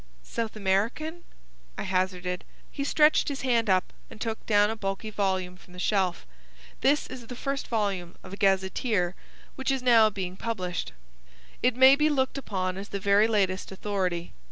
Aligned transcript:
"South 0.23 0.55
American," 0.55 1.23
I 1.77 1.83
hazarded. 1.83 2.43
He 2.71 2.83
stretched 2.83 3.27
his 3.27 3.41
hand 3.43 3.69
up, 3.69 3.93
and 4.09 4.19
took 4.19 4.43
down 4.47 4.71
a 4.71 4.75
bulky 4.75 5.11
volume 5.11 5.57
from 5.57 5.73
the 5.73 5.77
shelf. 5.79 6.25
"This 6.79 7.05
is 7.05 7.27
the 7.27 7.35
first 7.35 7.67
volume 7.67 8.15
of 8.23 8.33
a 8.33 8.37
gazetteer 8.37 9.13
which 9.55 9.69
is 9.69 9.83
now 9.83 10.09
being 10.09 10.37
published. 10.37 10.91
It 11.61 11.75
may 11.75 11.95
be 11.95 12.09
looked 12.09 12.39
upon 12.39 12.79
as 12.79 12.89
the 12.89 12.99
very 12.99 13.27
latest 13.27 13.71
authority. 13.71 14.33